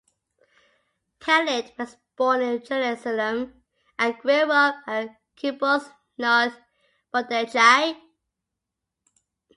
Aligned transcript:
Peled 1.19 1.73
was 1.77 1.95
born 2.15 2.41
in 2.41 2.65
Jerusalem 2.65 3.61
and 3.99 4.17
grew 4.17 4.51
up 4.51 4.77
at 4.87 5.15
Kibbutz 5.37 5.93
Neot 6.17 6.55
Mordechai. 7.13 7.93